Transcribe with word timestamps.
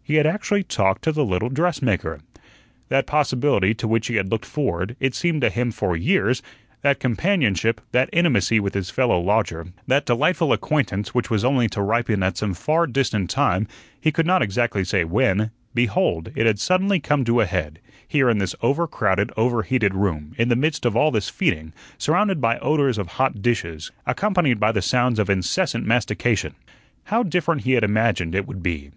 He 0.00 0.14
had 0.14 0.28
actually 0.28 0.62
talked 0.62 1.02
to 1.02 1.10
the 1.10 1.24
little 1.24 1.48
dressmaker. 1.48 2.20
That 2.88 3.04
possibility 3.04 3.74
to 3.74 3.88
which 3.88 4.06
he 4.06 4.14
had 4.14 4.30
looked 4.30 4.44
forward, 4.44 4.94
it 5.00 5.12
seemed 5.12 5.40
to 5.40 5.50
him 5.50 5.72
for 5.72 5.96
years 5.96 6.40
that 6.82 7.00
companionship, 7.00 7.80
that 7.90 8.08
intimacy 8.12 8.60
with 8.60 8.74
his 8.74 8.90
fellow 8.90 9.18
lodger, 9.20 9.72
that 9.88 10.06
delightful 10.06 10.52
acquaintance 10.52 11.16
which 11.16 11.30
was 11.30 11.44
only 11.44 11.66
to 11.70 11.82
ripen 11.82 12.22
at 12.22 12.36
some 12.36 12.54
far 12.54 12.86
distant 12.86 13.28
time, 13.28 13.66
he 14.00 14.12
could 14.12 14.24
not 14.24 14.40
exactly 14.40 14.84
say 14.84 15.02
when 15.02 15.50
behold, 15.74 16.30
it 16.36 16.46
had 16.46 16.60
suddenly 16.60 17.00
come 17.00 17.24
to 17.24 17.40
a 17.40 17.44
head, 17.46 17.80
here 18.06 18.30
in 18.30 18.38
this 18.38 18.54
over 18.62 18.86
crowded, 18.86 19.32
over 19.36 19.64
heated 19.64 19.96
room, 19.96 20.32
in 20.38 20.48
the 20.48 20.54
midst 20.54 20.86
of 20.86 20.94
all 20.94 21.10
this 21.10 21.28
feeding, 21.28 21.72
surrounded 21.98 22.40
by 22.40 22.56
odors 22.60 22.98
of 22.98 23.08
hot 23.18 23.42
dishes, 23.42 23.90
accompanied 24.06 24.60
by 24.60 24.70
the 24.70 24.80
sounds 24.80 25.18
of 25.18 25.28
incessant 25.28 25.84
mastication. 25.84 26.54
How 27.06 27.24
different 27.24 27.62
he 27.62 27.72
had 27.72 27.82
imagined 27.82 28.36
it 28.36 28.46
would 28.46 28.62
be! 28.62 28.92